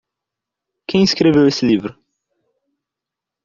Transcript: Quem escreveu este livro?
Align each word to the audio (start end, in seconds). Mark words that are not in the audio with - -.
Quem 0.87 1.03
escreveu 1.03 1.47
este 1.47 1.63
livro? 1.63 1.95